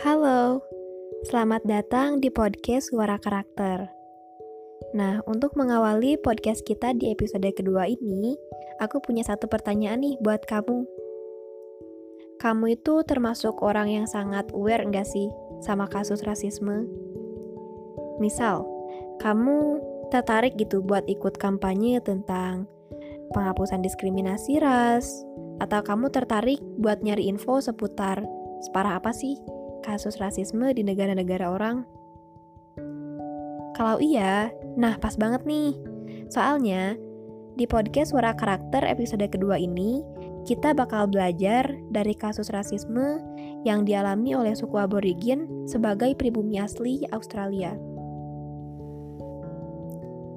[0.00, 0.64] Halo,
[1.28, 3.84] selamat datang di podcast Suara Karakter.
[4.96, 8.32] Nah, untuk mengawali podcast kita di episode kedua ini,
[8.80, 10.88] aku punya satu pertanyaan nih buat kamu.
[12.40, 15.28] Kamu itu termasuk orang yang sangat aware enggak sih
[15.60, 16.88] sama kasus rasisme?
[18.24, 18.64] Misal,
[19.20, 22.64] kamu tertarik gitu buat ikut kampanye tentang
[23.36, 25.12] penghapusan diskriminasi ras,
[25.60, 28.24] atau kamu tertarik buat nyari info seputar
[28.64, 31.84] separah apa sih kasus rasisme di negara-negara orang?
[33.74, 35.72] Kalau iya, nah pas banget nih.
[36.28, 36.94] Soalnya,
[37.56, 40.04] di podcast Suara Karakter episode kedua ini,
[40.44, 43.20] kita bakal belajar dari kasus rasisme
[43.64, 47.76] yang dialami oleh suku aborigin sebagai pribumi asli Australia.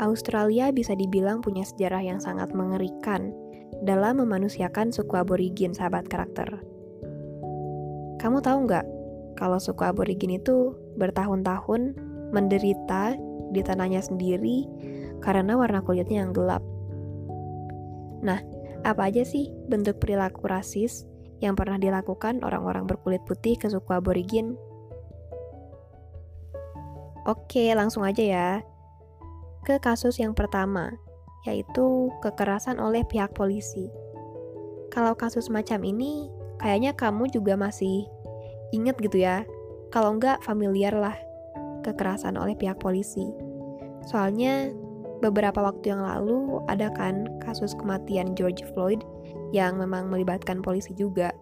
[0.00, 3.36] Australia bisa dibilang punya sejarah yang sangat mengerikan
[3.84, 6.48] dalam memanusiakan suku aborigin sahabat karakter.
[8.20, 8.99] Kamu tahu nggak
[9.40, 11.96] kalau suku aborigin itu bertahun-tahun
[12.30, 13.16] menderita
[13.50, 14.68] di tanahnya sendiri
[15.24, 16.60] karena warna kulitnya yang gelap.
[18.20, 18.44] Nah,
[18.84, 21.08] apa aja sih bentuk perilaku rasis
[21.40, 24.60] yang pernah dilakukan orang-orang berkulit putih ke suku aborigin?
[27.24, 28.48] Oke, langsung aja ya.
[29.64, 30.92] Ke kasus yang pertama,
[31.48, 33.88] yaitu kekerasan oleh pihak polisi.
[34.92, 36.28] Kalau kasus macam ini,
[36.60, 38.08] kayaknya kamu juga masih
[38.70, 39.42] Ingat gitu ya,
[39.90, 41.16] kalau nggak familiar lah
[41.82, 43.26] kekerasan oleh pihak polisi.
[44.06, 44.70] Soalnya
[45.20, 49.02] beberapa waktu yang lalu ada kan kasus kematian George Floyd
[49.50, 51.34] yang memang melibatkan polisi juga.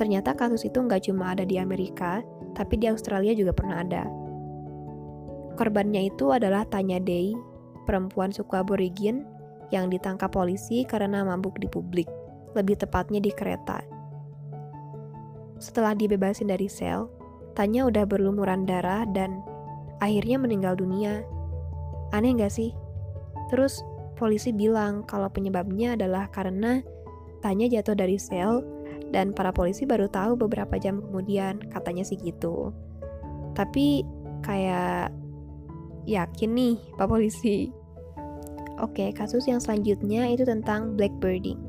[0.00, 2.24] Ternyata kasus itu nggak cuma ada di Amerika,
[2.56, 4.08] tapi di Australia juga pernah ada.
[5.60, 7.36] Korbannya itu adalah Tanya Day,
[7.84, 9.28] perempuan suku aborigin
[9.68, 12.08] yang ditangkap polisi karena mabuk di publik,
[12.56, 13.89] lebih tepatnya di kereta.
[15.60, 17.06] Setelah dibebasin dari sel,
[17.52, 19.44] Tanya udah berlumuran darah dan
[20.00, 21.20] akhirnya meninggal dunia.
[22.16, 22.72] Aneh gak sih?
[23.52, 23.84] Terus
[24.16, 26.80] polisi bilang kalau penyebabnya adalah karena
[27.44, 28.64] Tanya jatuh dari sel
[29.10, 32.70] dan para polisi baru tahu beberapa jam kemudian, katanya sih gitu.
[33.56, 34.06] Tapi
[34.44, 35.10] kayak
[36.06, 37.72] yakin nih Pak Polisi.
[38.80, 41.60] Oke, kasus yang selanjutnya itu tentang blackbirding.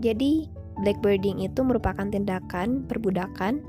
[0.00, 0.48] Jadi,
[0.82, 3.60] Blackbirding itu merupakan tindakan perbudakan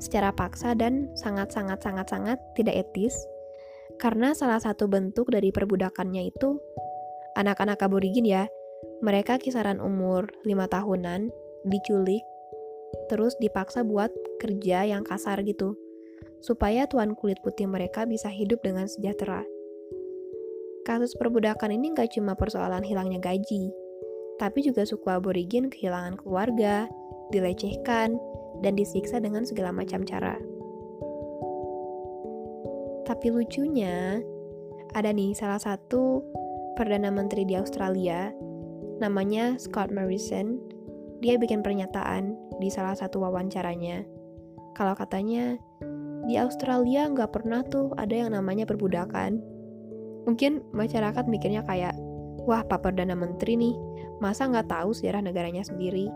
[0.00, 3.14] secara paksa dan sangat-sangat-sangat-sangat tidak etis
[4.00, 6.56] karena salah satu bentuk dari perbudakannya itu
[7.36, 8.48] anak-anak aborigin ya
[9.04, 11.28] mereka kisaran umur 5 tahunan
[11.68, 12.24] diculik
[13.12, 14.08] terus dipaksa buat
[14.40, 15.76] kerja yang kasar gitu
[16.40, 19.44] supaya tuan kulit putih mereka bisa hidup dengan sejahtera.
[20.88, 23.68] Kasus perbudakan ini gak cuma persoalan hilangnya gaji,
[24.40, 26.88] tapi juga suku aborigin kehilangan keluarga,
[27.28, 28.16] dilecehkan,
[28.64, 30.40] dan disiksa dengan segala macam cara.
[33.04, 34.24] Tapi lucunya,
[34.96, 36.24] ada nih salah satu
[36.80, 38.32] Perdana Menteri di Australia,
[38.96, 40.56] namanya Scott Morrison,
[41.20, 42.32] dia bikin pernyataan
[42.64, 44.08] di salah satu wawancaranya.
[44.72, 45.60] Kalau katanya,
[46.24, 49.36] di Australia nggak pernah tuh ada yang namanya perbudakan.
[50.24, 51.92] Mungkin masyarakat mikirnya kayak,
[52.44, 53.74] wah Pak Perdana Menteri nih,
[54.22, 56.08] masa nggak tahu sejarah negaranya sendiri?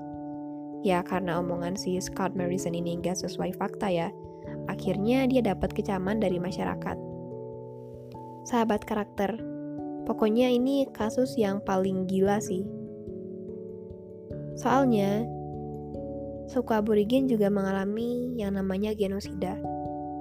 [0.85, 4.13] Ya karena omongan si Scott Morrison ini nggak sesuai fakta ya,
[4.69, 6.97] akhirnya dia dapat kecaman dari masyarakat.
[8.45, 9.41] Sahabat karakter,
[10.05, 12.69] pokoknya ini kasus yang paling gila sih.
[14.61, 15.25] Soalnya,
[16.53, 19.57] suku aborigin juga mengalami yang namanya genosida.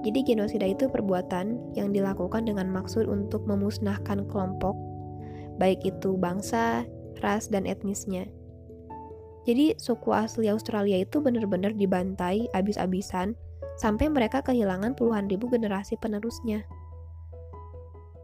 [0.04, 4.76] Jadi genosida itu perbuatan yang dilakukan dengan maksud untuk memusnahkan kelompok,
[5.58, 6.86] baik itu bangsa,
[7.22, 8.26] ras, dan etnisnya.
[9.44, 13.36] Jadi suku asli Australia itu benar-benar dibantai abis-abisan
[13.76, 16.64] sampai mereka kehilangan puluhan ribu generasi penerusnya.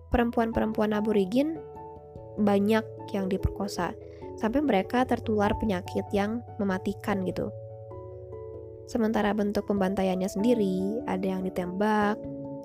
[0.08, 1.60] Perempuan-perempuan aborigin
[2.40, 2.82] banyak
[3.12, 3.92] yang diperkosa
[4.40, 7.52] sampai mereka tertular penyakit yang mematikan gitu.
[8.88, 12.18] Sementara bentuk pembantaiannya sendiri ada yang ditembak,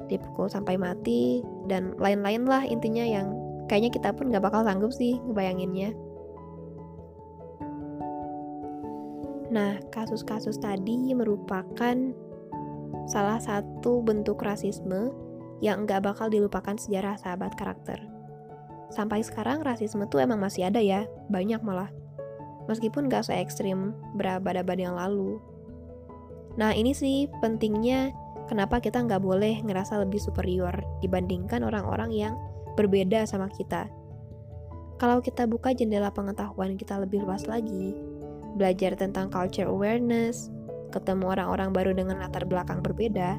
[0.10, 5.18] dipukul sampai mati, dan lain-lain lah intinya yang kayaknya kita pun gak bakal sanggup sih
[5.26, 5.94] ngebayanginnya.
[9.54, 11.96] Nah, kasus-kasus tadi merupakan
[13.06, 15.14] salah satu bentuk rasisme
[15.64, 18.02] yang nggak bakal dilupakan sejarah sahabat karakter.
[18.92, 21.90] Sampai sekarang rasisme tuh emang masih ada ya, banyak malah.
[22.66, 25.38] Meskipun nggak se-ekstrim berabad-abad yang lalu.
[26.58, 28.12] Nah ini sih pentingnya
[28.50, 30.74] kenapa kita nggak boleh ngerasa lebih superior
[31.06, 32.34] dibandingkan orang-orang yang
[32.76, 33.88] berbeda sama kita.
[34.96, 37.92] Kalau kita buka jendela pengetahuan kita lebih luas lagi,
[38.56, 40.48] belajar tentang culture awareness,
[40.96, 43.36] ketemu orang-orang baru dengan latar belakang berbeda,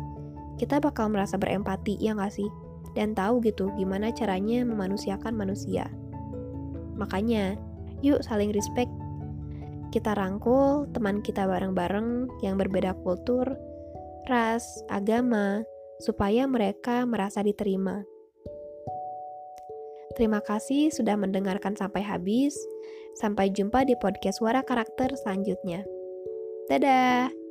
[0.61, 2.49] kita bakal merasa berempati, ya nggak sih?
[2.93, 5.88] Dan tahu gitu gimana caranya memanusiakan manusia.
[6.97, 7.56] Makanya,
[8.00, 8.88] yuk saling respect.
[9.93, 13.56] Kita rangkul teman kita bareng-bareng yang berbeda kultur,
[14.29, 15.65] ras, agama,
[16.00, 18.05] supaya mereka merasa diterima.
[20.17, 22.57] Terima kasih sudah mendengarkan sampai habis.
[23.17, 25.85] Sampai jumpa di podcast Suara Karakter selanjutnya.
[26.73, 27.46] Dadah!